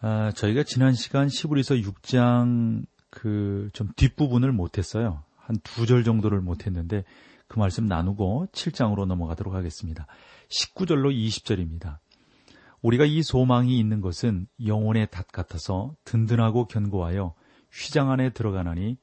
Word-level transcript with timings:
아, 0.00 0.32
저희가 0.32 0.62
지난 0.64 0.94
시간 0.94 1.28
시부리서 1.28 1.76
6장 1.76 2.84
그 3.10 3.68
좀 3.72 3.88
뒷부분을 3.96 4.52
못했어요. 4.52 5.24
한 5.36 5.56
두 5.64 5.84
절 5.86 6.04
정도를 6.04 6.40
못했는데 6.40 7.04
그 7.48 7.58
말씀 7.58 7.86
나누고 7.86 8.46
7장으로 8.52 9.04
넘어가도록 9.06 9.54
하겠습니다. 9.54 10.06
19절로 10.48 11.12
20절입니다. 11.12 11.98
우리가 12.82 13.04
이 13.04 13.22
소망이 13.22 13.78
있는 13.78 14.00
것은 14.00 14.46
영혼의 14.64 15.08
닷 15.10 15.26
같아서 15.32 15.94
든든하고 16.04 16.66
견고하여 16.66 17.34
휘장 17.72 18.10
안에 18.10 18.30
들어가나니 18.30 18.96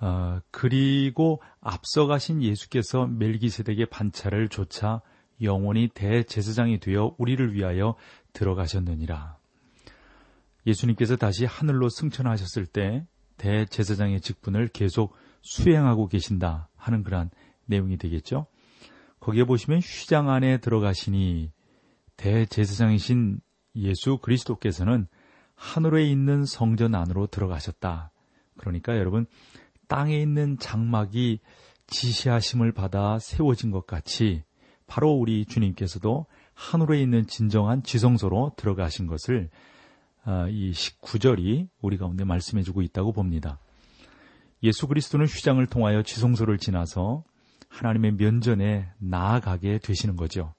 어, 0.00 0.38
그리고 0.50 1.42
앞서가신 1.60 2.42
예수께서 2.42 3.06
멜기세덱의 3.06 3.86
반차를 3.86 4.48
조차 4.48 5.02
영원히 5.42 5.88
대제사장이 5.88 6.78
되어 6.78 7.14
우리를 7.18 7.52
위하여 7.54 7.96
들어가셨느니라. 8.32 9.38
예수님께서 10.66 11.16
다시 11.16 11.44
하늘로 11.44 11.88
승천하셨을 11.88 12.66
때 12.66 13.06
대제사장의 13.36 14.20
직분을 14.20 14.68
계속 14.68 15.14
수행하고 15.42 16.08
계신다 16.08 16.68
하는 16.76 17.02
그러한 17.02 17.30
내용이 17.66 17.96
되겠죠. 17.96 18.46
거기에 19.20 19.44
보시면 19.44 19.80
휘장 19.80 20.30
안에 20.30 20.58
들어가시니 20.58 21.50
대제사장이신 22.16 23.40
예수 23.76 24.18
그리스도께서는 24.18 25.06
하늘에 25.54 26.04
있는 26.04 26.44
성전 26.44 26.94
안으로 26.94 27.26
들어가셨다. 27.26 28.12
그러니까 28.56 28.96
여러분 28.96 29.26
땅에 29.88 30.20
있는 30.20 30.58
장막이 30.58 31.40
지시하심을 31.86 32.72
받아 32.72 33.18
세워진 33.18 33.70
것 33.70 33.86
같이 33.86 34.42
바로 34.86 35.12
우리 35.12 35.44
주님께서도 35.44 36.26
하늘에 36.54 37.00
있는 37.00 37.26
진정한 37.26 37.82
지성소로 37.82 38.52
들어가신 38.56 39.06
것을 39.06 39.50
아, 39.50 39.73
이 40.50 40.72
19절이 40.72 41.68
우리 41.80 41.96
가운데 41.96 42.24
말씀해주고 42.24 42.82
있다고 42.82 43.12
봅니다. 43.12 43.58
예수 44.62 44.86
그리스도는 44.88 45.26
휘장을 45.26 45.64
통하여 45.66 46.02
지성소를 46.02 46.58
지나서 46.58 47.24
하나님의 47.68 48.12
면전에 48.12 48.88
나아가게 48.98 49.78
되시는 49.78 50.16
거죠. 50.16 50.54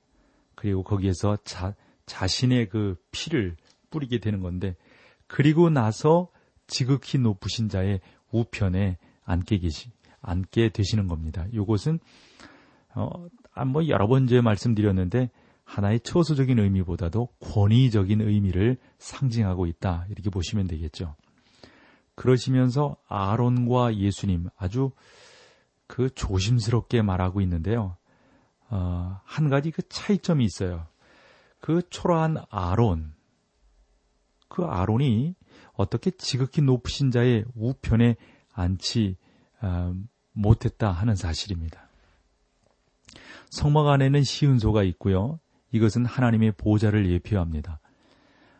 그리고 0.53 0.83
거기에서 0.83 1.38
자, 1.43 1.73
자신의 2.05 2.69
그 2.69 2.95
피를 3.11 3.55
뿌리게 3.89 4.19
되는 4.19 4.41
건데, 4.41 4.75
그리고 5.27 5.69
나서 5.69 6.30
지극히 6.67 7.17
높으신 7.17 7.69
자의 7.69 7.99
우편에 8.31 8.97
앉게 9.23 9.59
계시, 9.59 9.89
앉게 10.21 10.69
되시는 10.69 11.08
겁니다. 11.08 11.45
이것은, 11.52 11.99
어, 12.93 13.09
아, 13.53 13.66
뭐 13.66 13.88
여러 13.88 14.08
번째 14.08 14.41
말씀드렸는데, 14.41 15.31
하나의 15.66 15.99
초소적인 16.02 16.59
의미보다도 16.59 17.27
권위적인 17.41 18.21
의미를 18.21 18.77
상징하고 18.99 19.66
있다. 19.66 20.05
이렇게 20.09 20.30
보시면 20.30 20.67
되겠죠. 20.67 21.16
그러시면서 22.16 22.95
아론과 23.08 23.98
예수님 23.98 24.48
아주 24.55 24.92
그 25.87 26.09
조심스럽게 26.14 27.02
말하고 27.02 27.42
있는데요. 27.42 27.98
어, 28.70 29.20
한 29.23 29.49
가지 29.49 29.71
그 29.71 29.81
차이점이 29.87 30.45
있어요. 30.45 30.87
그 31.59 31.81
초라한 31.89 32.37
아론, 32.49 33.14
그 34.48 34.64
아론이 34.64 35.36
어떻게 35.73 36.11
지극히 36.11 36.61
높으신 36.61 37.11
자의 37.11 37.43
우편에 37.55 38.15
앉지 38.54 39.17
어, 39.61 39.93
못했다 40.31 40.92
하는 40.92 41.15
사실입니다. 41.15 41.89
성막 43.49 43.87
안에는 43.87 44.23
시은소가 44.23 44.83
있고요. 44.83 45.39
이것은 45.75 46.05
하나님의 46.05 46.53
보좌를 46.53 47.11
예표합니다. 47.11 47.81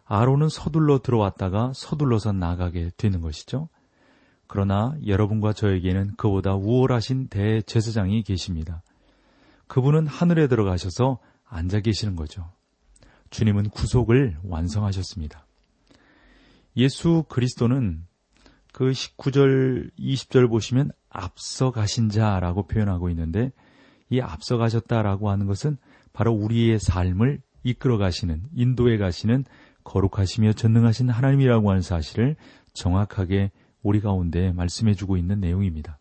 아론은 0.03 0.49
서둘러 0.49 0.99
들어왔다가 0.99 1.71
서둘러서 1.73 2.33
나가게 2.33 2.91
되는 2.97 3.21
것이죠. 3.21 3.69
그러나 4.47 4.95
여러분과 5.07 5.53
저에게는 5.53 6.15
그보다 6.17 6.55
우월하신 6.55 7.29
대제사장이 7.29 8.23
계십니다. 8.23 8.83
그분은 9.67 10.07
하늘에 10.07 10.47
들어가셔서 10.47 11.19
앉아 11.45 11.79
계시는 11.79 12.17
거죠. 12.17 12.51
주님은 13.29 13.69
구속을 13.69 14.37
완성하셨습니다. 14.43 15.45
예수 16.75 17.23
그리스도는 17.29 18.05
그 18.73 18.91
19절, 18.91 19.89
20절 19.97 20.49
보시면 20.49 20.91
앞서 21.09 21.71
가신 21.71 22.09
자라고 22.09 22.67
표현하고 22.67 23.09
있는데 23.11 23.53
이 24.09 24.19
앞서 24.19 24.57
가셨다라고 24.57 25.29
하는 25.29 25.47
것은 25.47 25.77
바로 26.15 26.31
우리의 26.31 26.79
삶을 26.79 27.41
이끌어 27.63 27.97
가시는, 27.97 28.43
인도해 28.53 28.97
가시는 28.97 29.43
거룩하시며 29.83 30.53
전능하신 30.53 31.09
하나님이라고 31.09 31.69
하는 31.69 31.81
사실을 31.81 32.37
정확하게 32.73 33.51
우리 33.83 33.99
가운데 33.99 34.53
말씀해 34.53 34.93
주고 34.93 35.17
있는 35.17 35.41
내용입니다. 35.41 35.99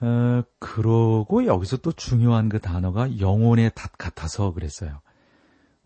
어, 0.00 0.42
그러고 0.58 1.46
여기서 1.46 1.76
또 1.76 1.92
중요한 1.92 2.48
그 2.48 2.58
단어가 2.58 3.20
영혼의 3.20 3.70
닷 3.74 3.96
같아서 3.96 4.52
그랬어요. 4.52 5.00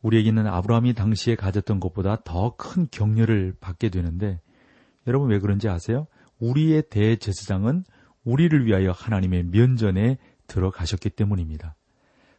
우리에게는 0.00 0.46
아브라함이 0.46 0.94
당시에 0.94 1.34
가졌던 1.34 1.80
것보다 1.80 2.22
더 2.24 2.56
큰 2.56 2.88
격려를 2.90 3.54
받게 3.60 3.90
되는데 3.90 4.40
여러분 5.06 5.28
왜 5.28 5.38
그런지 5.38 5.68
아세요? 5.68 6.06
우리의 6.38 6.84
대제사장은 6.88 7.84
우리를 8.24 8.64
위하여 8.64 8.90
하나님의 8.92 9.44
면전에 9.44 10.16
들어가셨기 10.54 11.10
때문입니다. 11.10 11.74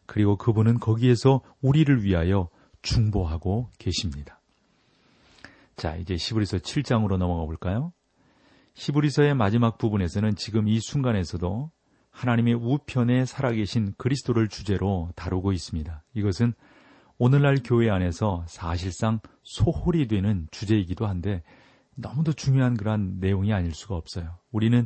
그리고 0.06 0.38
그분은 0.38 0.80
거기에서 0.80 1.42
우리를 1.62 2.04
위하여 2.04 2.50
중보하고 2.82 3.70
계십니다. 3.78 4.40
자, 5.76 5.96
이제 5.98 6.16
시브리서 6.16 6.60
7장으로 6.60 7.18
넘어가 7.18 7.46
볼까요? 7.46 7.92
시브리서의 8.76 9.36
마지막 9.36 9.78
부분에서는 9.78 10.36
지금 10.36 10.68
이 10.68 10.80
순간에서도 10.80 11.72
하나님의 12.12 12.54
우편에 12.54 13.26
살아계신 13.26 13.96
그리스도를 13.98 14.48
주제로 14.48 15.10
다루고 15.16 15.52
있습니다. 15.52 16.04
이것은 16.14 16.54
오늘날 17.18 17.58
교회 17.64 17.90
안에서 17.90 18.46
사실상 18.48 19.20
소홀히 19.44 20.08
되는 20.08 20.48
주제이기도 20.52 21.08
한데 21.08 21.44
너무도 21.96 22.34
중요한 22.34 22.76
그러한 22.78 23.18
내용이 23.20 23.52
아닐 23.52 23.74
수가 23.74 23.96
없어요. 23.96 24.38
우리는 24.52 24.86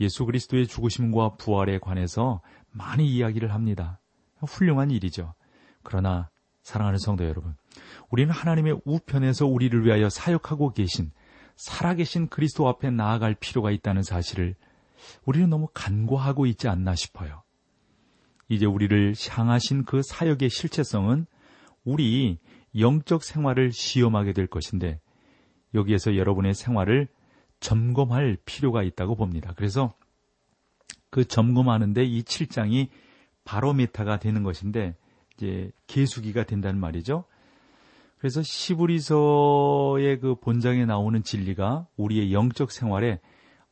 예수 0.00 0.24
그리스도의 0.26 0.66
죽으심과 0.66 1.36
부활에 1.36 1.78
관해서 1.78 2.40
많이 2.72 3.08
이야기를 3.08 3.52
합니다. 3.52 4.00
훌륭한 4.40 4.90
일이죠. 4.90 5.34
그러나 5.82 6.30
사랑하는 6.62 6.98
성도 6.98 7.24
여러분, 7.24 7.56
우리는 8.10 8.32
하나님의 8.32 8.80
우편에서 8.84 9.46
우리를 9.46 9.84
위하여 9.84 10.08
사역하고 10.08 10.72
계신 10.72 11.10
살아계신 11.56 12.28
그리스도 12.28 12.68
앞에 12.68 12.90
나아갈 12.90 13.34
필요가 13.34 13.70
있다는 13.70 14.02
사실을 14.02 14.54
우리는 15.24 15.48
너무 15.48 15.68
간과하고 15.72 16.46
있지 16.46 16.68
않나 16.68 16.94
싶어요. 16.94 17.42
이제 18.48 18.66
우리를 18.66 19.14
향하신 19.30 19.84
그 19.84 20.02
사역의 20.02 20.50
실체성은 20.50 21.26
우리 21.84 22.38
영적 22.78 23.24
생활을 23.24 23.72
시험하게 23.72 24.32
될 24.32 24.46
것인데 24.46 25.00
여기에서 25.74 26.16
여러분의 26.16 26.54
생활을 26.54 27.08
점검할 27.60 28.38
필요가 28.44 28.82
있다고 28.82 29.16
봅니다. 29.16 29.52
그래서 29.56 29.94
그 31.12 31.26
점검하는데 31.26 32.04
이 32.04 32.22
7장이 32.22 32.88
바로메타가 33.44 34.18
되는 34.18 34.42
것인데 34.42 34.96
이제 35.36 35.70
계수기가 35.86 36.44
된다는 36.44 36.80
말이죠. 36.80 37.24
그래서 38.16 38.42
시브리서의 38.42 40.20
그 40.20 40.36
본장에 40.36 40.86
나오는 40.86 41.22
진리가 41.22 41.86
우리의 41.96 42.32
영적 42.32 42.72
생활에 42.72 43.20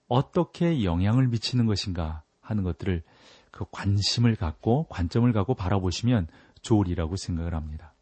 어떻게 0.06 0.84
영향을 0.84 1.28
미치는 1.28 1.64
것인가 1.64 2.24
하는 2.42 2.62
것들을 2.62 3.02
그 3.50 3.64
관심을 3.72 4.36
갖고 4.36 4.86
관점을 4.88 5.32
갖고 5.32 5.54
바라보시면 5.54 6.28
좋으리라고 6.60 7.16
생각을 7.16 7.54
합니다. 7.54 7.94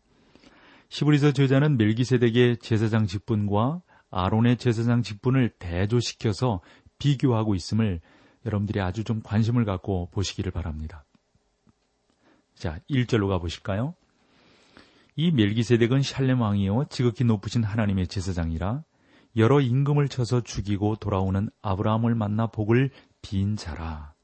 시브리서 0.89 1.31
제자는 1.31 1.77
멜기세덱의 1.77 2.57
제사장 2.57 3.07
직분과 3.07 3.83
아론의 4.11 4.57
제사장 4.57 5.03
직분을 5.03 5.51
대조시켜서 5.61 6.61
비교하고 6.99 7.55
있음을 7.55 8.01
여러분들이 8.47 8.81
아주 8.81 9.05
좀 9.05 9.21
관심을 9.23 9.65
갖고 9.65 10.09
보시기를 10.11 10.53
바랍니다. 10.53 11.05
자, 12.55 12.81
1절로 12.91 13.29
가보실까요? 13.29 13.95
이 15.17 15.31
멜기세덱은 15.33 16.03
샬렘 16.03 16.41
왕이요 16.41 16.87
지극히 16.91 17.25
높으신 17.25 17.65
하나님의 17.65 18.07
제사장이라 18.07 18.85
여러 19.37 19.61
임금을 19.61 20.09
쳐서 20.09 20.41
죽이고 20.41 20.97
돌아오는 20.97 21.49
아브라함을 21.63 22.15
만나 22.15 22.47
복을 22.47 22.91
빈 23.23 23.57
자라. 23.57 24.15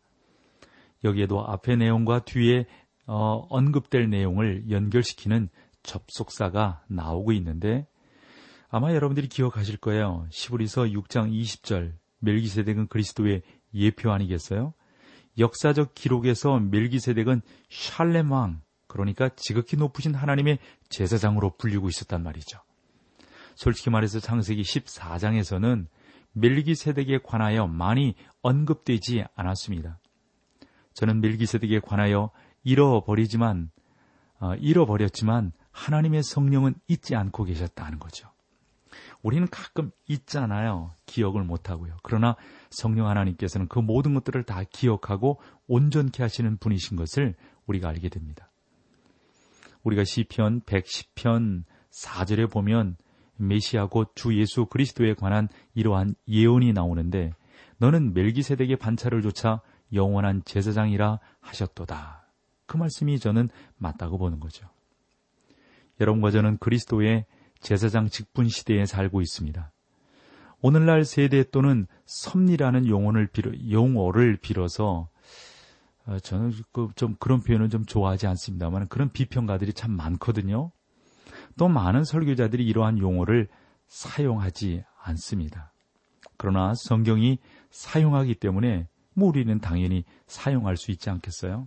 여기에도 1.04 1.44
앞의 1.46 1.76
내용과 1.76 2.24
뒤에 2.24 2.66
어, 3.06 3.46
언급될 3.50 4.08
내용을 4.08 4.70
연결시키는 4.70 5.48
접속사가 5.82 6.84
나오고 6.88 7.32
있는데 7.32 7.86
아마 8.68 8.92
여러분들이 8.94 9.28
기억하실 9.28 9.76
거예요. 9.76 10.26
시브리서 10.30 10.84
6장 10.84 11.30
20절 11.30 11.92
멜기세덱은 12.20 12.88
그리스도의 12.88 13.42
예표 13.74 14.12
아니겠어요? 14.12 14.74
역사적 15.38 15.94
기록에서 15.94 16.58
멜기세덱은 16.58 17.42
샬렘 17.68 18.30
왕 18.32 18.62
그러니까 18.86 19.28
지극히 19.34 19.76
높으신 19.76 20.14
하나님의 20.14 20.58
제사장으로 20.88 21.56
불리고 21.56 21.88
있었단 21.88 22.22
말이죠. 22.22 22.60
솔직히 23.56 23.90
말해서 23.90 24.20
창세기 24.20 24.62
14장에서는 24.62 25.86
멜기세덱에 26.32 27.18
관하여 27.24 27.66
많이 27.66 28.14
언급되지 28.42 29.24
않았습니다. 29.34 29.98
저는 30.94 31.20
멜기세덱에 31.20 31.80
관하여 31.80 32.30
잃어버리지만 32.62 33.70
어, 34.40 34.54
잃어버렸지만 34.56 35.52
하나님의 35.70 36.22
성령은 36.22 36.74
잊지 36.88 37.14
않고 37.14 37.44
계셨다는 37.44 37.98
거죠. 37.98 38.33
우리는 39.24 39.48
가끔 39.50 39.90
잊잖아요. 40.06 40.92
기억을 41.06 41.44
못하고요. 41.44 41.96
그러나 42.02 42.36
성령 42.70 43.08
하나님께서는 43.08 43.68
그 43.68 43.78
모든 43.78 44.12
것들을 44.12 44.42
다 44.44 44.62
기억하고 44.70 45.40
온전케 45.66 46.22
하시는 46.22 46.58
분이신 46.58 46.98
것을 46.98 47.34
우리가 47.66 47.88
알게 47.88 48.10
됩니다. 48.10 48.50
우리가 49.82 50.04
시편 50.04 50.60
110편 50.60 51.64
4절에 51.90 52.52
보면 52.52 52.96
메시아 53.36 53.86
곧 53.86 54.14
주 54.14 54.38
예수 54.38 54.66
그리스도에 54.66 55.14
관한 55.14 55.48
이러한 55.74 56.14
예언이 56.28 56.74
나오는데 56.74 57.32
너는 57.78 58.12
멜기세덱의 58.12 58.76
반차를 58.76 59.22
조차 59.22 59.62
영원한 59.94 60.42
제사장이라 60.44 61.18
하셨도다. 61.40 62.28
그 62.66 62.76
말씀이 62.76 63.18
저는 63.18 63.48
맞다고 63.78 64.18
보는 64.18 64.38
거죠. 64.38 64.68
여러분과 65.98 66.30
저는 66.30 66.58
그리스도의 66.58 67.24
제사장 67.64 68.10
직분 68.10 68.46
시대에 68.46 68.84
살고 68.84 69.22
있습니다. 69.22 69.72
오늘날 70.60 71.04
세대 71.04 71.42
또는 71.50 71.86
섭리라는 72.04 72.86
용어를 72.86 73.26
빌어, 73.26 73.52
용어를 73.70 74.36
빌어서 74.36 75.08
어, 76.04 76.18
저는 76.18 76.52
그좀 76.72 77.16
그런 77.18 77.40
표현을 77.40 77.70
좀 77.70 77.86
좋아하지 77.86 78.26
않습니다만 78.26 78.88
그런 78.88 79.10
비평가들이 79.10 79.72
참 79.72 79.92
많거든요. 79.92 80.72
또 81.56 81.68
많은 81.68 82.04
설교자들이 82.04 82.66
이러한 82.66 82.98
용어를 82.98 83.48
사용하지 83.86 84.84
않습니다. 85.02 85.72
그러나 86.36 86.74
성경이 86.74 87.38
사용하기 87.70 88.34
때문에 88.34 88.88
뭐 89.14 89.30
우리는 89.30 89.58
당연히 89.60 90.04
사용할 90.26 90.76
수 90.76 90.90
있지 90.90 91.08
않겠어요? 91.08 91.66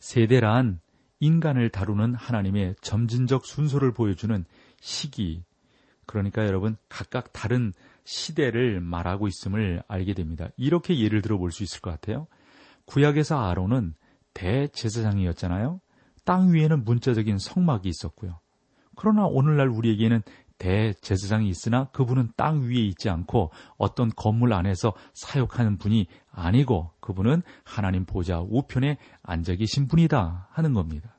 세대란 0.00 0.80
인간을 1.20 1.68
다루는 1.68 2.14
하나님의 2.14 2.76
점진적 2.80 3.46
순서를 3.46 3.92
보여주는 3.92 4.44
시기. 4.80 5.44
그러니까 6.06 6.46
여러분 6.46 6.76
각각 6.88 7.32
다른 7.32 7.72
시대를 8.04 8.80
말하고 8.80 9.28
있음을 9.28 9.82
알게 9.86 10.14
됩니다. 10.14 10.48
이렇게 10.56 10.98
예를 10.98 11.22
들어 11.22 11.38
볼 11.38 11.52
수 11.52 11.62
있을 11.62 11.80
것 11.80 11.90
같아요. 11.90 12.26
구약에서 12.86 13.38
아론은 13.38 13.94
대제사장이었잖아요. 14.34 15.80
땅 16.24 16.52
위에는 16.52 16.84
문자적인 16.84 17.38
성막이 17.38 17.88
있었고요. 17.88 18.40
그러나 18.96 19.24
오늘날 19.26 19.68
우리에게는 19.68 20.22
대제사장이 20.60 21.48
있으나 21.48 21.86
그분은 21.86 22.30
땅 22.36 22.60
위에 22.60 22.80
있지 22.80 23.08
않고 23.08 23.50
어떤 23.78 24.10
건물 24.14 24.52
안에서 24.52 24.92
사역하는 25.14 25.78
분이 25.78 26.06
아니고 26.30 26.92
그분은 27.00 27.42
하나님 27.64 28.04
보좌 28.04 28.40
우편에 28.40 28.98
앉아 29.22 29.56
계신 29.56 29.88
분이다 29.88 30.48
하는 30.52 30.74
겁니다. 30.74 31.16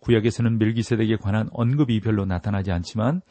구약에서는 0.00 0.58
멜기세덱에 0.58 1.16
관한 1.16 1.48
언급이 1.52 2.00
별로 2.00 2.26
나타나지 2.26 2.70
않지만 2.72 3.22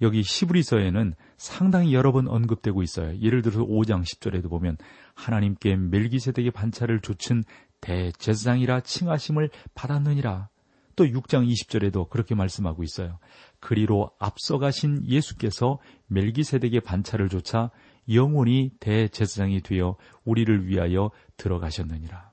여기 0.00 0.22
시브리서에는 0.22 1.12
상당히 1.36 1.92
여러 1.92 2.10
번 2.10 2.26
언급되고 2.26 2.82
있어요. 2.82 3.18
예를 3.20 3.42
들어서 3.42 3.62
5장 3.64 4.02
10절에도 4.02 4.48
보면 4.48 4.78
하나님께 5.14 5.76
멜기세덱의 5.76 6.52
반차를 6.52 7.00
조친 7.00 7.42
대제사장이라 7.82 8.80
칭하심을 8.80 9.50
받았느니라. 9.74 10.48
또 10.96 11.04
6장 11.04 11.46
20절에도 11.48 12.08
그렇게 12.08 12.34
말씀하고 12.34 12.82
있어요. 12.82 13.18
그리로 13.62 14.10
앞서가신 14.18 15.06
예수께서 15.06 15.78
멜기세덱의 16.08 16.80
반차를 16.80 17.28
조차 17.28 17.70
영원히 18.10 18.72
대제사장이 18.80 19.60
되어 19.60 19.96
우리를 20.24 20.66
위하여 20.66 21.12
들어가셨느니라. 21.36 22.32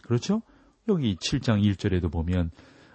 그렇죠? 0.00 0.40
여기 0.88 1.14
7장 1.16 1.62
1절에도 1.62 2.10
보면 2.10 2.50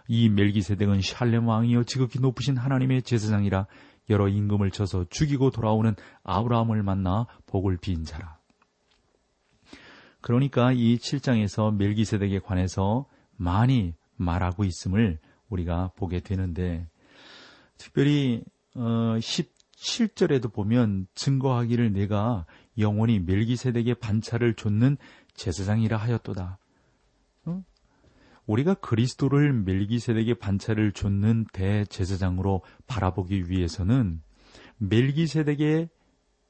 이 0.08 0.28
멜기세덱은 0.28 1.02
샬렘 1.02 1.48
왕이여 1.48 1.84
지극히 1.84 2.20
높으신 2.20 2.58
하나님의 2.58 3.04
제사장이라 3.04 3.68
여러 4.10 4.28
임금을 4.28 4.72
쳐서 4.72 5.06
죽이고 5.10 5.52
돌아오는 5.52 5.94
아브라함을 6.24 6.82
만나 6.82 7.28
복을 7.46 7.78
빈 7.78 8.06
자라. 8.06 8.40
그러니까 10.22 10.72
이 10.72 10.98
7장에서 10.98 11.76
멜기세덱에 11.76 12.40
관해서 12.40 13.06
많이 13.36 13.94
말하고 14.16 14.64
있음을 14.64 15.20
우리가 15.50 15.92
보게 15.96 16.22
되는데 16.22 16.88
특별히 17.78 18.44
어 18.76 19.16
17절에도 19.20 20.52
보면 20.52 21.08
증거하기를 21.16 21.94
내가 21.94 22.46
영원히 22.78 23.20
멜기세덱의 23.20 23.96
반차를 23.96 24.56
좇는 24.56 24.98
제사장이라 25.34 25.98
하였도다. 25.98 26.58
어? 27.46 27.64
우리가 28.46 28.76
그리스도를 28.76 29.54
멜기세덱의 29.54 30.36
반차를 30.36 30.92
좇는 30.92 31.46
대제사장으로 31.54 32.62
바라보기 32.88 33.50
위해서는 33.50 34.22
멜기세덱의 34.78 35.90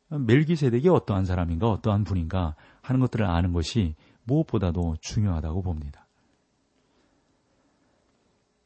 멜기세덱이 0.09 0.87
어떠한 0.87 1.25
사람인가 1.25 1.67
어떠한 1.67 2.05
분인가 2.05 2.55
하는 2.81 3.01
것들을 3.01 3.25
아는 3.25 3.51
것이 3.51 3.95
무엇보다도 4.23 4.97
중요하다고 5.01 5.61
봅니다. 5.63 6.07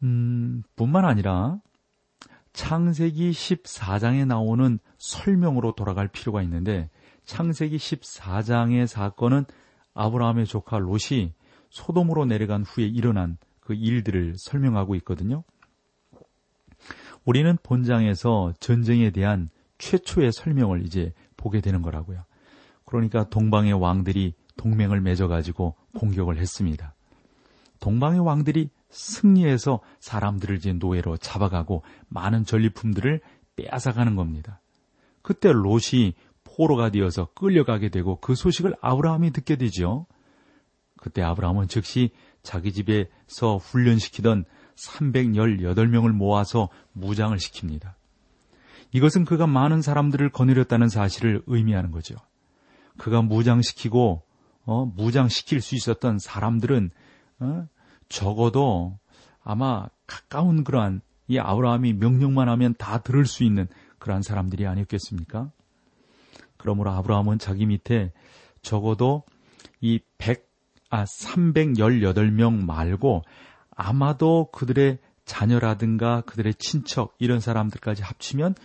음, 0.03 0.63
뿐만 0.75 1.05
아니라 1.05 1.59
창세기 2.53 3.31
14장에 3.31 4.25
나오는 4.25 4.79
설명으로 4.97 5.73
돌아갈 5.73 6.07
필요가 6.07 6.41
있는데 6.43 6.89
창세기 7.25 7.77
14장의 7.77 8.87
사건은 8.87 9.45
아브라함의 9.93 10.45
조카 10.45 10.77
롯이 10.77 11.33
소돔으로 11.69 12.25
내려간 12.25 12.63
후에 12.63 12.85
일어난 12.85 13.37
그 13.59 13.73
일들을 13.73 14.35
설명하고 14.37 14.95
있거든요. 14.95 15.43
우리는 17.23 17.57
본장에서 17.61 18.53
전쟁에 18.59 19.11
대한 19.11 19.49
최초의 19.77 20.31
설명을 20.31 20.85
이제 20.85 21.13
보게 21.37 21.61
되는 21.61 21.81
거라고요. 21.81 22.23
그러니까 22.85 23.29
동방의 23.29 23.73
왕들이 23.73 24.33
동맹을 24.57 25.01
맺어가지고 25.01 25.75
공격을 25.97 26.37
했습니다. 26.37 26.93
동방의 27.79 28.19
왕들이 28.19 28.69
승리해서 28.91 29.79
사람들을 29.99 30.57
이제 30.57 30.73
노예로 30.73 31.17
잡아가고 31.17 31.83
많은 32.09 32.45
전리품들을 32.45 33.21
빼앗아가는 33.55 34.15
겁니다. 34.15 34.61
그때 35.21 35.51
롯이 35.51 36.13
포로가 36.43 36.89
되어서 36.89 37.29
끌려가게 37.33 37.89
되고 37.89 38.19
그 38.19 38.35
소식을 38.35 38.75
아브라함이 38.81 39.31
듣게 39.31 39.55
되죠. 39.55 40.05
그때 40.97 41.21
아브라함은 41.21 41.67
즉시 41.67 42.11
자기 42.43 42.73
집에서 42.73 43.57
훈련시키던 43.57 44.45
318명을 44.75 46.11
모아서 46.11 46.69
무장을 46.93 47.35
시킵니다. 47.37 47.93
이것은 48.93 49.25
그가 49.25 49.47
많은 49.47 49.81
사람들을 49.81 50.29
거느렸다는 50.31 50.89
사실을 50.89 51.43
의미하는 51.47 51.91
거죠. 51.91 52.15
그가 52.97 53.21
무장시키고 53.21 54.23
어, 54.65 54.85
무장시킬 54.85 55.61
수 55.61 55.75
있었던 55.75 56.19
사람들은 56.19 56.91
어, 57.39 57.67
적어도 58.11 58.99
아마 59.43 59.87
가까운 60.05 60.63
그러한 60.63 61.01
이 61.27 61.39
아브라함이 61.39 61.93
명령만 61.93 62.49
하면 62.49 62.75
다 62.77 62.99
들을 62.99 63.25
수 63.25 63.43
있는 63.43 63.67
그러한 63.97 64.21
사람들이 64.21 64.67
아니었겠습니까? 64.67 65.49
그러므로 66.57 66.91
아브라함은 66.91 67.39
자기 67.39 67.65
밑에 67.65 68.11
적어도 68.61 69.23
이 69.79 69.99
100, 70.17 70.47
아, 70.89 71.05
318명 71.05 72.65
말고 72.65 73.23
아마도 73.75 74.49
그들의 74.51 74.99
자녀라든가 75.25 76.21
그들의 76.21 76.55
친척 76.55 77.15
이런 77.17 77.39
사람들까지 77.39 78.03
합치면 78.03 78.55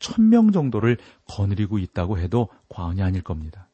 1000명 0.00 0.52
정도를 0.52 0.98
거느리고 1.28 1.78
있다고 1.78 2.18
해도 2.18 2.48
과언이 2.68 3.02
아닐 3.02 3.22
겁니다. 3.22 3.68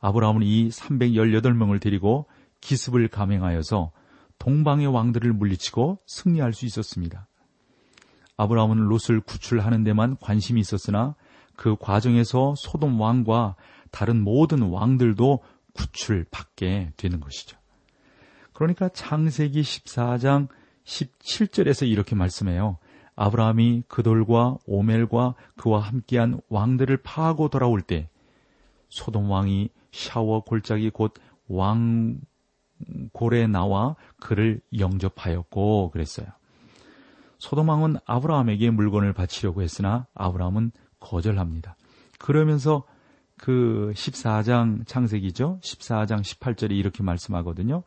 아브라함은 0.00 0.42
이 0.42 0.68
318명을 0.68 1.80
데리고 1.80 2.26
기습을 2.60 3.08
감행하여서 3.08 3.90
동방의 4.40 4.88
왕들을 4.88 5.32
물리치고 5.32 6.00
승리할 6.06 6.52
수 6.52 6.66
있었습니다. 6.66 7.28
아브라함은 8.36 8.78
롯을 8.78 9.20
구출하는 9.20 9.84
데만 9.84 10.16
관심이 10.20 10.60
있었으나 10.60 11.14
그 11.56 11.76
과정에서 11.78 12.54
소돔 12.56 13.00
왕과 13.00 13.54
다른 13.92 14.22
모든 14.24 14.62
왕들도 14.62 15.40
구출받게 15.74 16.94
되는 16.96 17.20
것이죠. 17.20 17.56
그러니까 18.52 18.88
창세기 18.88 19.60
14장 19.60 20.48
17절에서 20.84 21.86
이렇게 21.86 22.16
말씀해요. 22.16 22.78
아브라함이 23.14 23.84
그돌과 23.88 24.56
오멜과 24.66 25.34
그와 25.56 25.80
함께한 25.80 26.40
왕들을 26.48 26.96
파하고 27.02 27.48
돌아올 27.48 27.82
때 27.82 28.08
소돔 28.88 29.30
왕이 29.30 29.68
샤워 29.92 30.40
골짜기 30.42 30.90
곧 30.90 31.14
왕 31.50 32.20
골에 33.12 33.46
나와 33.46 33.96
그를 34.20 34.60
영접하였고 34.76 35.90
그랬어요. 35.90 36.26
소돔 37.38 37.68
왕은 37.68 37.96
아브라함에게 38.04 38.70
물건을 38.70 39.12
바치려고 39.12 39.62
했으나 39.62 40.06
아브라함은 40.14 40.72
거절합니다. 41.00 41.76
그러면서 42.18 42.84
그 43.38 43.92
14장 43.94 44.86
창세기죠. 44.86 45.60
14장 45.62 46.20
18절에 46.20 46.72
이렇게 46.72 47.02
말씀하거든요. 47.02 47.82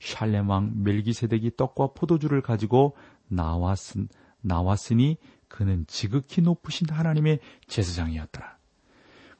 샬렘 0.00 0.48
왕 0.48 0.72
멜기세덱이 0.82 1.52
떡과 1.56 1.88
포도주를 1.94 2.40
가지고 2.40 2.96
나왔은 3.28 4.08
나왔으니 4.40 5.18
그는 5.48 5.84
지극히 5.86 6.40
높으신 6.40 6.88
하나님의 6.88 7.40
제사장이었더라. 7.66 8.56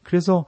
그래서 0.02 0.44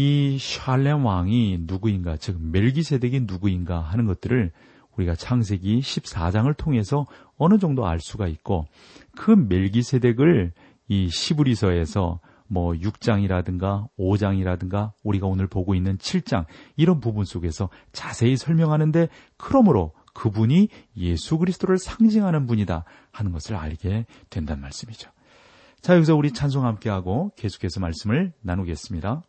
이 0.00 0.38
샬렘 0.38 1.04
왕이 1.04 1.62
누구인가, 1.62 2.16
즉 2.18 2.40
멜기세덱이 2.40 3.22
누구인가 3.22 3.80
하는 3.80 4.06
것들을 4.06 4.52
우리가 4.94 5.16
창세기 5.16 5.80
14장을 5.80 6.56
통해서 6.56 7.04
어느 7.36 7.58
정도 7.58 7.84
알 7.84 7.98
수가 7.98 8.28
있고 8.28 8.66
그 9.16 9.32
멜기세덱을 9.32 10.52
이 10.86 11.08
시브리서에서 11.10 12.20
뭐 12.46 12.74
6장이라든가 12.74 13.88
5장이라든가 13.98 14.92
우리가 15.02 15.26
오늘 15.26 15.48
보고 15.48 15.74
있는 15.74 15.98
7장 15.98 16.44
이런 16.76 17.00
부분 17.00 17.24
속에서 17.24 17.68
자세히 17.90 18.36
설명하는데 18.36 19.08
그러므로 19.36 19.94
그분이 20.14 20.68
예수 20.96 21.38
그리스도를 21.38 21.76
상징하는 21.76 22.46
분이다 22.46 22.84
하는 23.10 23.32
것을 23.32 23.56
알게 23.56 24.06
된다는 24.30 24.62
말씀이죠. 24.62 25.10
자, 25.80 25.96
여기서 25.96 26.14
우리 26.14 26.30
찬송 26.30 26.64
함께 26.64 26.88
하고 26.88 27.32
계속해서 27.36 27.80
말씀을 27.80 28.32
나누겠습니다. 28.42 29.24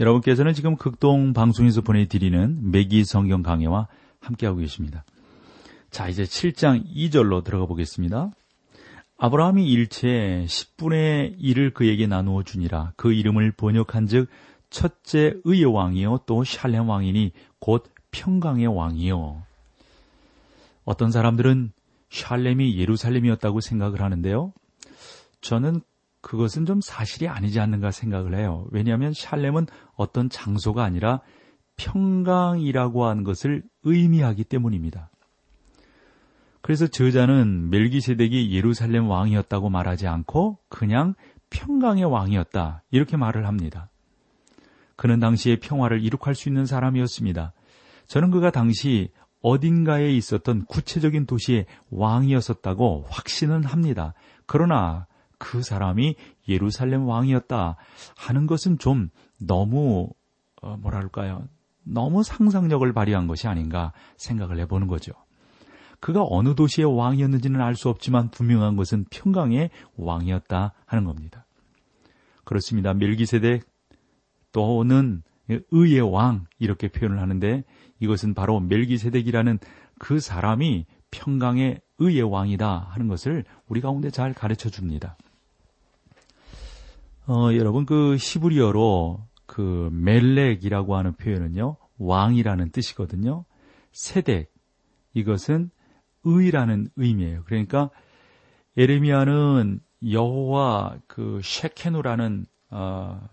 여러분께서는 0.00 0.54
지금 0.54 0.76
극동 0.76 1.32
방송에서 1.32 1.80
보내드리는 1.80 2.70
매기 2.70 3.04
성경 3.04 3.42
강해와 3.42 3.86
함께하고 4.20 4.58
계십니다. 4.58 5.04
자, 5.90 6.08
이제 6.08 6.24
7장 6.24 6.84
2절로 6.92 7.44
들어가 7.44 7.66
보겠습니다. 7.66 8.30
아브라함이 9.16 9.68
일체 9.70 10.44
10분의 10.48 11.38
1을 11.38 11.72
그에게 11.72 12.08
나누어 12.08 12.42
주니라. 12.42 12.92
그 12.96 13.12
이름을 13.12 13.52
번역한 13.52 14.08
즉, 14.08 14.28
첫째 14.70 15.34
의의 15.44 15.66
왕이요, 15.66 16.22
또 16.26 16.42
샬렘 16.42 16.88
왕이니 16.88 17.30
곧 17.60 17.88
평강의 18.10 18.66
왕이요. 18.66 19.42
어떤 20.84 21.12
사람들은 21.12 21.70
샬렘이 22.10 22.76
예루살렘이었다고 22.76 23.60
생각을 23.60 24.02
하는데요. 24.02 24.52
저는 25.40 25.80
그것은 26.24 26.64
좀 26.64 26.80
사실이 26.80 27.28
아니지 27.28 27.60
않는가 27.60 27.90
생각을 27.90 28.34
해요. 28.34 28.66
왜냐하면 28.70 29.12
샬렘은 29.12 29.66
어떤 29.94 30.30
장소가 30.30 30.82
아니라 30.82 31.20
평강이라고 31.76 33.04
하는 33.04 33.24
것을 33.24 33.62
의미하기 33.82 34.44
때문입니다. 34.44 35.10
그래서 36.62 36.86
저자는 36.86 37.68
멜기세덱이 37.68 38.54
예루살렘 38.54 39.06
왕이었다고 39.06 39.68
말하지 39.68 40.06
않고 40.06 40.58
그냥 40.70 41.14
평강의 41.50 42.04
왕이었다 42.04 42.84
이렇게 42.90 43.18
말을 43.18 43.46
합니다. 43.46 43.90
그는 44.96 45.20
당시에 45.20 45.56
평화를 45.56 46.02
이룩할 46.02 46.34
수 46.34 46.48
있는 46.48 46.64
사람이었습니다. 46.64 47.52
저는 48.06 48.30
그가 48.30 48.50
당시 48.50 49.10
어딘가에 49.42 50.10
있었던 50.12 50.64
구체적인 50.64 51.26
도시의 51.26 51.66
왕이었었다고 51.90 53.08
확신은 53.10 53.64
합니다. 53.64 54.14
그러나 54.46 55.06
그 55.44 55.62
사람이 55.62 56.16
예루살렘 56.48 57.06
왕이었다 57.06 57.76
하는 58.16 58.46
것은 58.46 58.78
좀 58.78 59.10
너무 59.38 60.08
어, 60.62 60.78
뭐랄까요? 60.78 61.46
너무 61.82 62.22
상상력을 62.22 62.90
발휘한 62.94 63.26
것이 63.26 63.46
아닌가 63.46 63.92
생각을 64.16 64.58
해보는 64.60 64.86
거죠. 64.86 65.12
그가 66.00 66.24
어느 66.26 66.54
도시의 66.54 66.96
왕이었는지는 66.96 67.60
알 67.60 67.76
수 67.76 67.90
없지만 67.90 68.30
분명한 68.30 68.76
것은 68.76 69.04
평강의 69.10 69.68
왕이었다 69.96 70.72
하는 70.86 71.04
겁니다. 71.04 71.44
그렇습니다. 72.44 72.94
멜기세덱 72.94 73.64
또는 74.50 75.22
의의 75.70 76.00
왕 76.00 76.46
이렇게 76.58 76.88
표현을 76.88 77.20
하는데 77.20 77.64
이것은 78.00 78.32
바로 78.32 78.60
멜기세덱이라는 78.60 79.58
그 79.98 80.20
사람이 80.20 80.86
평강의 81.10 81.82
의의 81.98 82.22
왕이다 82.22 82.88
하는 82.90 83.08
것을 83.08 83.44
우리 83.68 83.82
가운데 83.82 84.10
잘 84.10 84.32
가르쳐 84.32 84.70
줍니다. 84.70 85.18
어, 87.26 87.54
여러분 87.54 87.86
그 87.86 88.16
히브리어로 88.18 89.26
그 89.46 89.88
멜렉이라고 89.92 90.96
하는 90.96 91.14
표현은요 91.14 91.76
왕이라는 91.98 92.70
뜻이거든요. 92.70 93.44
세덱 93.92 94.52
이것은 95.14 95.70
의라는 96.24 96.88
의미예요. 96.96 97.44
그러니까 97.44 97.90
에레미야는 98.76 99.80
여호와 100.10 100.98
그 101.06 101.40
셰케누라는 101.42 102.46
어, 102.70 103.28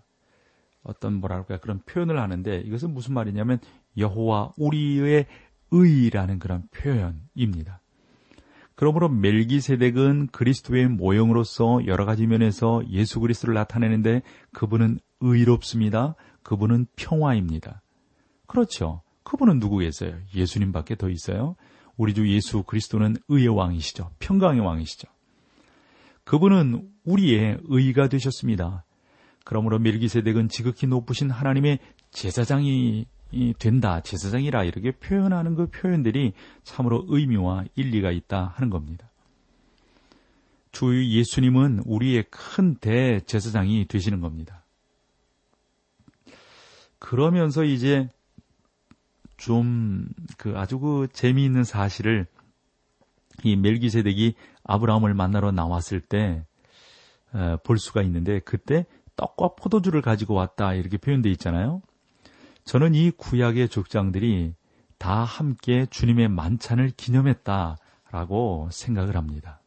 어떤 0.83 1.13
뭐랄까 1.15 1.57
그런 1.57 1.81
표현을 1.85 2.19
하는데 2.19 2.59
이것은 2.61 2.93
무슨 2.93 3.13
말이냐면 3.13 3.59
여호와 3.97 4.53
우리의 4.57 5.25
의라는 5.71 6.39
그런 6.39 6.67
표현입니다. 6.71 7.80
그러므로 8.81 9.09
멜기세덱은 9.09 10.29
그리스도의 10.31 10.87
모형으로서 10.87 11.85
여러 11.85 12.03
가지 12.03 12.25
면에서 12.25 12.81
예수 12.89 13.19
그리스도를 13.19 13.53
나타내는데 13.53 14.23
그분은 14.53 14.99
의롭습니다. 15.19 16.15
그분은 16.41 16.87
평화입니다. 16.95 17.83
그렇죠. 18.47 19.03
그분은 19.21 19.59
누구겠어요? 19.59 20.15
예수님밖에 20.33 20.95
더 20.95 21.11
있어요. 21.11 21.55
우리 21.95 22.15
주 22.15 22.27
예수 22.27 22.63
그리스도는 22.63 23.17
의의 23.27 23.49
왕이시죠. 23.49 24.09
평강의 24.17 24.61
왕이시죠. 24.61 25.07
그분은 26.23 26.89
우리의 27.05 27.59
의가 27.65 28.09
되셨습니다. 28.09 28.83
그러므로 29.45 29.77
멜기세덱은 29.77 30.49
지극히 30.49 30.87
높으신 30.87 31.29
하나님의 31.29 31.77
제사장이 32.09 33.05
된다, 33.57 34.01
제사장이라 34.01 34.63
이렇게 34.65 34.91
표현하는 34.91 35.55
그 35.55 35.69
표현들이 35.69 36.33
참으로 36.63 37.05
의미와 37.07 37.65
일리가 37.75 38.11
있다 38.11 38.53
하는 38.55 38.69
겁니다. 38.69 39.09
주 40.71 41.05
예수님은 41.05 41.83
우리의 41.85 42.25
큰 42.29 42.75
대제사장이 42.75 43.87
되시는 43.87 44.21
겁니다. 44.21 44.63
그러면서 46.99 47.63
이제 47.63 48.09
좀 49.37 50.07
그 50.37 50.57
아주 50.57 50.79
그 50.79 51.07
재미있는 51.13 51.63
사실을 51.63 52.25
이 53.43 53.55
멜기세덱이 53.55 54.33
아브라함을 54.63 55.13
만나러 55.13 55.51
나왔을 55.51 56.01
때볼 56.01 56.45
어, 57.33 57.77
수가 57.77 58.01
있는데 58.03 58.39
그때 58.39 58.85
떡과 59.15 59.49
포도주를 59.55 60.01
가지고 60.01 60.33
왔다 60.33 60.73
이렇게 60.73 60.97
표현되어 60.97 61.31
있잖아요. 61.33 61.83
저는 62.71 62.95
이 62.95 63.11
구약의 63.11 63.67
족장들이 63.67 64.53
다 64.97 65.25
함께 65.25 65.85
주님의 65.89 66.29
만찬을 66.29 66.91
기념했다라고 66.95 68.69
생각을 68.71 69.17
합니다. 69.17 69.59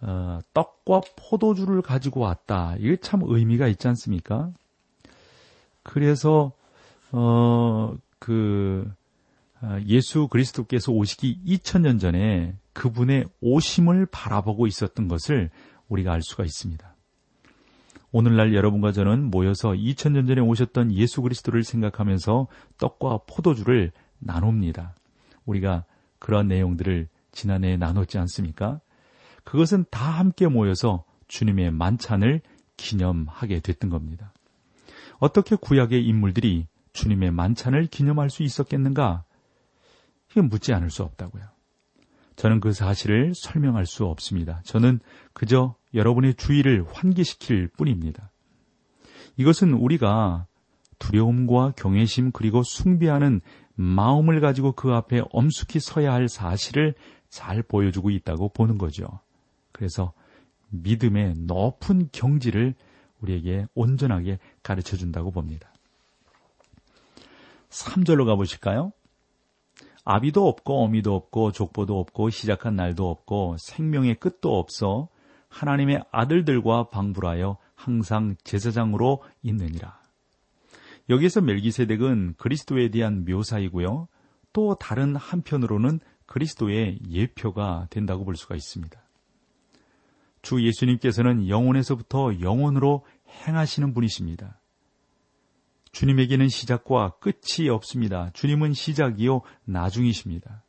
어, 0.00 0.38
떡과 0.54 1.02
포도주를 1.14 1.82
가지고 1.82 2.20
왔다. 2.20 2.74
이게 2.78 2.96
참 2.96 3.20
의미가 3.22 3.68
있지 3.68 3.86
않습니까? 3.86 4.50
그래서 5.82 6.52
어, 7.12 7.94
그 8.18 8.90
어, 9.60 9.78
예수 9.88 10.28
그리스도께서 10.28 10.90
오시기 10.90 11.42
2000년 11.46 12.00
전에 12.00 12.56
그분의 12.72 13.26
오심을 13.42 14.06
바라보고 14.06 14.66
있었던 14.66 15.06
것을 15.06 15.50
우리가 15.88 16.14
알 16.14 16.22
수가 16.22 16.44
있습니다. 16.44 16.95
오늘날 18.18 18.54
여러분과 18.54 18.92
저는 18.92 19.30
모여서 19.30 19.72
2000년 19.72 20.26
전에 20.26 20.40
오셨던 20.40 20.90
예수 20.94 21.20
그리스도를 21.20 21.62
생각하면서 21.62 22.46
떡과 22.78 23.20
포도주를 23.26 23.92
나눕니다. 24.20 24.94
우리가 25.44 25.84
그런 26.18 26.48
내용들을 26.48 27.08
지난해에 27.32 27.76
나눴지 27.76 28.16
않습니까? 28.16 28.80
그것은 29.44 29.84
다 29.90 30.08
함께 30.08 30.48
모여서 30.48 31.04
주님의 31.28 31.72
만찬을 31.72 32.40
기념하게 32.78 33.60
됐던 33.60 33.90
겁니다. 33.90 34.32
어떻게 35.18 35.54
구약의 35.54 36.02
인물들이 36.06 36.68
주님의 36.94 37.32
만찬을 37.32 37.84
기념할 37.88 38.30
수 38.30 38.42
있었겠는가? 38.44 39.24
이게 40.30 40.40
묻지 40.40 40.72
않을 40.72 40.88
수 40.88 41.02
없다고요. 41.02 41.55
저는 42.36 42.60
그 42.60 42.72
사실을 42.72 43.32
설명할 43.34 43.86
수 43.86 44.04
없습니다. 44.04 44.60
저는 44.64 45.00
그저 45.32 45.74
여러분의 45.94 46.34
주의를 46.34 46.84
환기시킬 46.92 47.68
뿐입니다. 47.68 48.30
이것은 49.36 49.72
우리가 49.72 50.46
두려움과 50.98 51.72
경외심 51.76 52.32
그리고 52.32 52.62
숭배하는 52.62 53.40
마음을 53.74 54.40
가지고 54.40 54.72
그 54.72 54.92
앞에 54.92 55.22
엄숙히 55.30 55.80
서야 55.80 56.12
할 56.12 56.28
사실을 56.28 56.94
잘 57.28 57.62
보여주고 57.62 58.10
있다고 58.10 58.50
보는 58.50 58.78
거죠. 58.78 59.06
그래서 59.72 60.12
믿음의 60.70 61.34
높은 61.38 62.08
경지를 62.12 62.74
우리에게 63.20 63.66
온전하게 63.74 64.38
가르쳐 64.62 64.96
준다고 64.96 65.30
봅니다. 65.30 65.72
3절로 67.68 68.24
가보실까요? 68.26 68.92
아비도 70.08 70.46
없고 70.46 70.84
어미도 70.84 71.14
없고 71.16 71.50
족보도 71.50 71.98
없고 71.98 72.30
시작한 72.30 72.76
날도 72.76 73.10
없고 73.10 73.56
생명의 73.58 74.14
끝도 74.14 74.56
없어 74.56 75.08
하나님의 75.48 76.04
아들들과 76.12 76.90
방불하여 76.90 77.56
항상 77.74 78.36
제사장으로 78.44 79.24
있느니라. 79.42 80.00
여기서 81.10 81.40
멜기세덱은 81.40 82.34
그리스도에 82.38 82.90
대한 82.90 83.24
묘사이고요. 83.24 84.06
또 84.52 84.74
다른 84.76 85.16
한편으로는 85.16 85.98
그리스도의 86.26 87.00
예표가 87.10 87.88
된다고 87.90 88.24
볼 88.24 88.36
수가 88.36 88.54
있습니다. 88.54 89.00
주 90.42 90.64
예수님께서는 90.64 91.48
영혼에서부터 91.48 92.40
영혼으로 92.40 93.04
행하시는 93.28 93.92
분이십니다. 93.92 94.60
주님에게는 95.96 96.50
시작과 96.50 97.14
끝이 97.20 97.70
없습니다. 97.70 98.28
주님은 98.34 98.74
시작이요, 98.74 99.40
나중이십니다. 99.64 100.62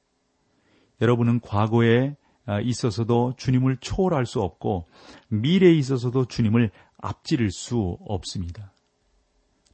여러분은 1.01 1.41
과거에 1.41 2.15
아, 2.45 2.61
있어서도 2.61 3.33
주님을 3.35 3.75
초월할 3.81 4.25
수 4.25 4.41
없고 4.41 4.85
미래에 5.27 5.73
있어서도 5.73 6.29
주님을 6.29 6.71
앞지를 6.99 7.51
수 7.51 7.97
없습니다. 8.07 8.71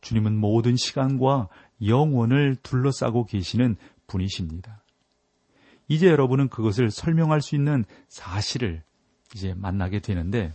주님은 0.02 0.36
모든 0.36 0.76
시간과 0.76 1.50
영혼을 1.86 2.56
둘러싸고 2.56 3.28
계시는 3.28 3.76
분이십니다. 4.08 4.84
이제 5.88 6.08
여러분은 6.08 6.50
그것을 6.50 6.90
설명할 6.90 7.44
수 7.44 7.54
있는 7.54 7.86
사실을 8.08 8.82
이제 9.36 9.54
만나게 9.54 10.00
되는데 10.00 10.52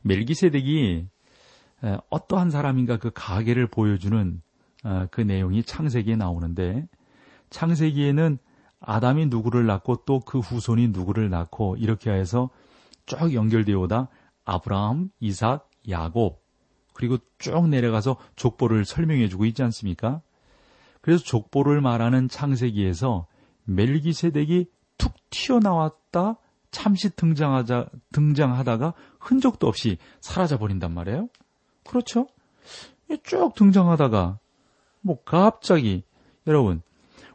멜기세덱이 0.00 1.08
어떠한 2.10 2.50
사람인가 2.50 2.98
그 2.98 3.10
가계를 3.14 3.66
보여주는 3.66 4.40
어, 4.84 5.06
그 5.10 5.20
내용이 5.20 5.62
창세기에 5.62 6.16
나오는데 6.16 6.86
창세기에는 7.50 8.38
아담이 8.80 9.26
누구를 9.26 9.66
낳고 9.66 10.04
또 10.04 10.20
그 10.20 10.38
후손이 10.40 10.88
누구를 10.88 11.30
낳고 11.30 11.76
이렇게 11.76 12.10
해서 12.10 12.50
쭉 13.06 13.34
연결되어 13.34 13.78
오다 13.80 14.08
아브라함, 14.44 15.10
이삭, 15.20 15.70
야곱 15.88 16.42
그리고 16.92 17.18
쭉 17.38 17.68
내려가서 17.68 18.16
족보를 18.36 18.84
설명해 18.84 19.28
주고 19.28 19.44
있지 19.46 19.62
않습니까? 19.62 20.22
그래서 21.00 21.24
족보를 21.24 21.80
말하는 21.80 22.28
창세기에서 22.28 23.26
멜기세덱이 23.64 24.66
툭 24.96 25.12
튀어나왔다 25.30 26.36
잠시 26.70 27.14
등장하자 27.14 27.88
등장하다가 28.12 28.94
흔적도 29.20 29.66
없이 29.68 29.98
사라져 30.20 30.58
버린단 30.58 30.92
말이에요. 30.92 31.28
그렇죠? 31.84 32.28
쭉 33.22 33.54
등장하다가 33.54 34.38
뭐 35.00 35.22
갑자기 35.24 36.02
여러분 36.46 36.82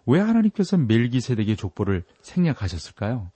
왜 0.06 0.20
하나님께서 0.20 0.78
멜기세덱의 0.78 1.56
족보를 1.56 2.04
생략하셨을까요? 2.22 3.32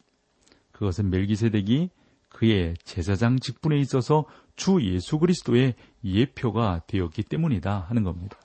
그것은 0.71 1.09
멜기세덱이 1.09 1.89
그의 2.29 2.73
제사장 2.83 3.39
직분에 3.39 3.77
있어서 3.77 4.25
주 4.55 4.79
예수 4.81 5.19
그리스도의 5.19 5.75
예표가 6.03 6.81
되었기 6.87 7.23
때문이다 7.23 7.85
하는 7.87 8.03
겁니다. 8.03 8.37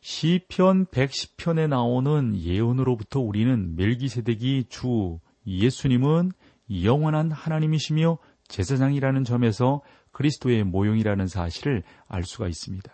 시편 0.00 0.86
110편에 0.86 1.68
나오는 1.68 2.36
예언으로부터 2.36 3.20
우리는 3.20 3.74
멜기세덱이 3.76 4.64
주 4.68 5.18
예수님은 5.46 6.32
영원한 6.82 7.30
하나님이시며 7.30 8.18
제사장이라는 8.48 9.24
점에서 9.24 9.80
그리스도의 10.14 10.64
모형이라는 10.64 11.26
사실을 11.26 11.82
알 12.08 12.24
수가 12.24 12.48
있습니다. 12.48 12.90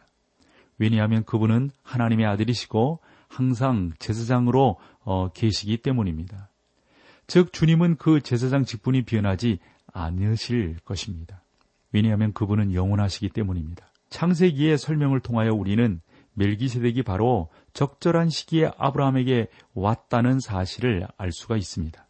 왜냐하면 0.79 1.25
그분은 1.25 1.71
하나님의 1.83 2.27
아들이시고 2.27 2.99
항상 3.29 3.93
제사장으로 4.01 4.79
어, 5.03 5.29
계시기 5.29 5.77
때문입니다. 5.77 6.49
즉 7.29 7.53
주님은 7.53 7.97
그 7.97 8.21
제사장 8.21 8.65
직분이 8.65 9.03
변하지 9.03 9.61
않으실 9.93 10.79
것입니다. 10.85 11.43
왜냐하면 11.93 12.33
그분은 12.33 12.75
영원하시기 12.75 13.29
때문입니다. 13.29 13.87
창세기의 14.09 14.79
설명을 14.79 15.21
통하여 15.21 15.53
우리는 15.53 16.01
멜기세덱이 16.35 17.03
바로 17.03 17.49
적절한 17.73 18.31
시기에 18.31 18.71
아브라함에게 18.79 19.49
왔다는 19.75 20.41
사실을 20.41 21.07
알 21.17 21.33
수가 21.33 21.57
있습니다. 21.57 22.05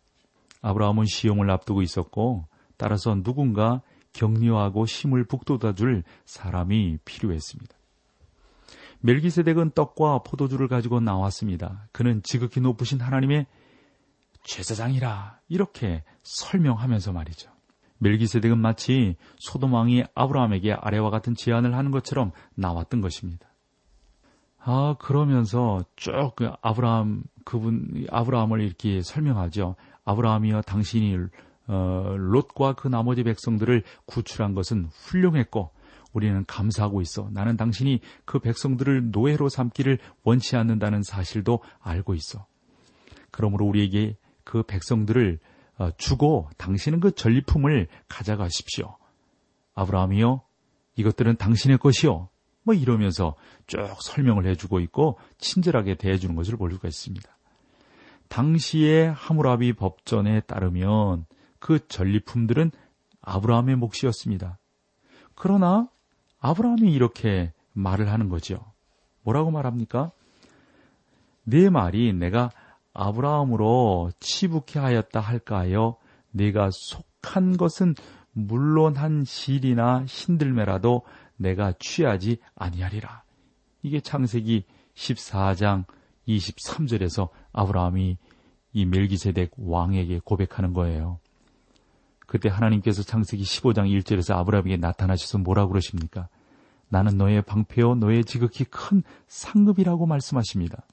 아브라함은 0.62 1.04
시험을 1.06 1.50
앞두고 1.50 1.82
있었고 1.82 2.46
따라서 2.76 3.14
누군가 3.14 3.82
격려하고 4.12 4.84
힘을 4.86 5.24
북돋아줄 5.24 6.02
사람이 6.24 6.98
필요했습니다. 7.04 7.76
멜기세덱은 9.00 9.72
떡과 9.72 10.22
포도주를 10.24 10.68
가지고 10.68 11.00
나왔습니다. 11.00 11.88
그는 11.92 12.22
지극히 12.22 12.60
높으신 12.60 13.00
하나님의 13.00 13.46
제사장이라 14.44 15.40
이렇게 15.48 16.02
설명하면서 16.22 17.12
말이죠. 17.12 17.50
멜기세덱은 17.98 18.58
마치 18.58 19.16
소돔 19.38 19.72
왕이 19.72 20.04
아브라함에게 20.14 20.72
아래와 20.72 21.10
같은 21.10 21.34
제안을 21.34 21.74
하는 21.74 21.90
것처럼 21.90 22.32
나왔던 22.54 23.00
것입니다. 23.00 23.46
아 24.58 24.96
그러면서 24.98 25.82
쭉그 25.96 26.52
아브라함 26.60 27.24
그분 27.44 28.06
아브라함을 28.10 28.60
이렇게 28.60 29.00
설명하죠. 29.02 29.76
아브라함이여 30.04 30.62
당신이 30.62 31.16
어, 31.72 32.16
롯과 32.16 32.72
그 32.74 32.88
나머지 32.88 33.22
백성들을 33.22 33.84
구출한 34.04 34.54
것은 34.54 34.86
훌륭했고 34.92 35.70
우리는 36.12 36.44
감사하고 36.44 37.00
있어. 37.00 37.28
나는 37.30 37.56
당신이 37.56 38.00
그 38.24 38.40
백성들을 38.40 39.12
노예로 39.12 39.48
삼기를 39.48 40.00
원치 40.24 40.56
않는다는 40.56 41.04
사실도 41.04 41.62
알고 41.78 42.14
있어. 42.14 42.44
그러므로 43.30 43.66
우리에게 43.66 44.16
그 44.42 44.64
백성들을 44.64 45.38
어, 45.78 45.90
주고 45.96 46.50
당신은 46.58 46.98
그 46.98 47.12
전리품을 47.12 47.86
가져가십시오. 48.08 48.96
아브라함이요, 49.74 50.42
이것들은 50.96 51.36
당신의 51.36 51.78
것이요. 51.78 52.28
뭐 52.64 52.74
이러면서 52.74 53.36
쭉 53.68 53.78
설명을 54.00 54.44
해주고 54.48 54.80
있고 54.80 55.20
친절하게 55.38 55.94
대해주는 55.94 56.34
것을 56.34 56.56
볼 56.56 56.72
수가 56.72 56.88
있습니다. 56.88 57.30
당시의 58.28 59.12
하무라비 59.12 59.72
법전에 59.72 60.40
따르면 60.40 61.26
그 61.60 61.86
전리품들은 61.86 62.72
아브라함의 63.20 63.76
몫이었습니다. 63.76 64.58
그러나 65.36 65.88
아브라함이 66.40 66.92
이렇게 66.92 67.52
말을 67.72 68.10
하는 68.10 68.28
거죠. 68.28 68.72
뭐라고 69.22 69.50
말합니까? 69.50 70.10
내 71.44 71.70
말이 71.70 72.12
내가 72.12 72.50
아브라함으로 72.92 74.10
치부케 74.20 74.78
하였다 74.78 75.20
할까요? 75.20 75.96
내가 76.30 76.70
속한 76.72 77.56
것은 77.56 77.94
물론 78.32 78.96
한 78.96 79.24
실이나 79.24 80.04
신들매라도 80.06 81.02
내가 81.36 81.72
취하지 81.78 82.38
아니하리라. 82.54 83.22
이게 83.82 84.00
창세기 84.00 84.64
14장 84.94 85.84
23절에서 86.28 87.30
아브라함이 87.52 88.18
이 88.72 88.86
멜기세덱 88.86 89.52
왕에게 89.56 90.20
고백하는 90.24 90.72
거예요. 90.72 91.18
그때 92.30 92.48
하나님께서 92.48 93.02
창세기 93.02 93.42
15장 93.42 93.90
1절에서 93.90 94.36
아브라함에게 94.36 94.76
나타나셔서 94.76 95.38
뭐라고 95.38 95.70
그러십니까? 95.70 96.28
나는 96.88 97.16
너의 97.16 97.42
방패요 97.42 97.96
너의 97.96 98.24
지극히 98.24 98.62
큰 98.62 99.02
상급이라고 99.26 100.06
말씀하십니다. 100.06 100.86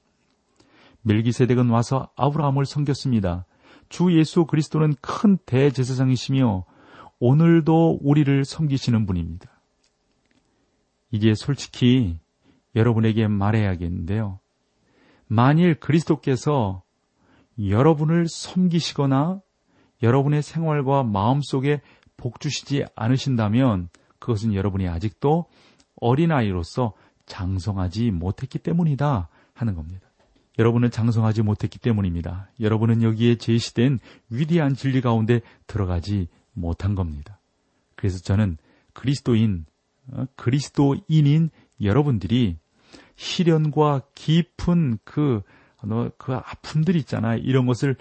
멜기세덱은 1.02 1.70
와서 1.70 2.10
아브라함을 2.16 2.66
섬겼습니다. 2.66 3.46
주 3.88 4.18
예수 4.18 4.46
그리스도는 4.46 4.96
큰 5.00 5.38
대제사장이시며 5.46 6.64
오늘도 7.20 8.00
우리를 8.02 8.44
섬기시는 8.44 9.06
분입니다. 9.06 9.48
이제 11.12 11.34
솔직히 11.36 12.18
여러분에게 12.74 13.28
말해야겠는데요. 13.28 14.40
만일 15.28 15.78
그리스도께서 15.78 16.82
여러분을 17.60 18.26
섬기시거나 18.26 19.40
여러분의 20.02 20.42
생활과 20.42 21.02
마음 21.02 21.40
속에 21.42 21.80
복 22.16 22.40
주시지 22.40 22.84
않으신다면 22.94 23.88
그것은 24.18 24.54
여러분이 24.54 24.88
아직도 24.88 25.46
어린아이로서 26.00 26.94
장성하지 27.26 28.10
못했기 28.10 28.58
때문이다 28.58 29.28
하는 29.54 29.74
겁니다. 29.74 30.08
여러분은 30.58 30.90
장성하지 30.90 31.42
못했기 31.42 31.78
때문입니다. 31.78 32.50
여러분은 32.60 33.02
여기에 33.02 33.36
제시된 33.36 34.00
위대한 34.28 34.74
진리 34.74 35.00
가운데 35.00 35.40
들어가지 35.66 36.28
못한 36.52 36.94
겁니다. 36.94 37.38
그래서 37.94 38.18
저는 38.18 38.58
그리스도인, 38.92 39.66
어, 40.12 40.26
그리스도인인 40.34 41.50
여러분들이 41.80 42.56
시련과 43.14 44.02
깊은 44.14 44.98
그, 45.04 45.42
그 46.16 46.34
아픔들 46.34 46.96
있잖아요. 46.96 47.38
이런 47.38 47.66
것을 47.66 47.96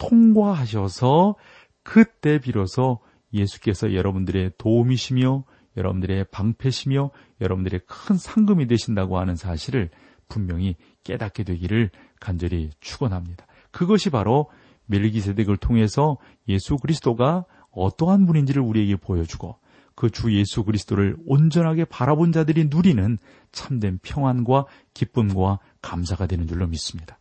통과하셔서 0.00 1.36
그때 1.82 2.40
비로소 2.40 2.98
예수께서 3.32 3.94
여러분들의 3.94 4.52
도움이시며 4.58 5.44
여러분들의 5.76 6.24
방패시며 6.32 7.10
여러분들의 7.40 7.80
큰 7.86 8.16
상금이 8.16 8.66
되신다고 8.66 9.18
하는 9.18 9.36
사실을 9.36 9.90
분명히 10.28 10.74
깨닫게 11.04 11.44
되기를 11.44 11.90
간절히 12.18 12.70
축원합니다. 12.80 13.46
그것이 13.70 14.10
바로 14.10 14.50
멜기세덱을 14.86 15.56
통해서 15.58 16.18
예수 16.48 16.76
그리스도가 16.76 17.44
어떠한 17.70 18.26
분인지를 18.26 18.60
우리에게 18.62 18.96
보여주고 18.96 19.56
그 19.94 20.08
주 20.08 20.34
예수 20.34 20.64
그리스도를 20.64 21.16
온전하게 21.26 21.84
바라본 21.84 22.32
자들이 22.32 22.68
누리는 22.70 23.18
참된 23.52 23.98
평안과 24.02 24.64
기쁨과 24.94 25.58
감사가 25.82 26.26
되는 26.26 26.46
줄로 26.46 26.66
믿습니다. 26.66 27.18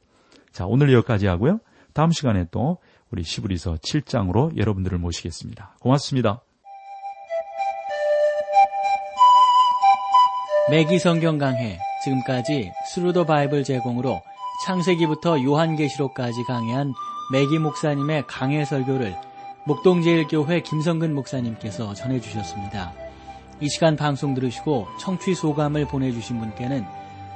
자, 0.53 0.65
오늘 0.65 0.93
여기까지 0.93 1.27
하고요. 1.27 1.59
다음 1.93 2.11
시간에 2.11 2.45
또 2.51 2.77
우리 3.11 3.23
히브리서 3.23 3.75
7장으로 3.75 4.57
여러분들을 4.57 4.97
모시겠습니다. 4.97 5.75
고맙습니다. 5.79 6.41
맥기 10.69 10.99
성경 10.99 11.39
강해 11.39 11.79
지금까지 12.03 12.71
Thru 12.93 13.12
the 13.12 13.25
Bible 13.25 13.63
제공으로 13.63 14.21
창세기부터 14.65 15.41
요한계시록까지 15.43 16.43
강해한 16.43 16.93
맥기 17.31 17.57
목사님의 17.57 18.25
강해 18.27 18.65
설교를 18.65 19.15
목동제일교회 19.65 20.61
김성근 20.61 21.15
목사님께서 21.15 21.93
전해주셨습니다. 21.93 22.93
이 23.61 23.69
시간 23.69 23.95
방송 23.95 24.33
들으시고 24.33 24.87
청취 24.99 25.33
소감을 25.33 25.85
보내주신 25.87 26.39
분께는 26.39 26.85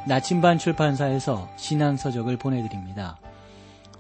나침반 0.08 0.58
출판사에서 0.58 1.50
신앙서적을 1.58 2.38
보내드립니다. 2.38 3.18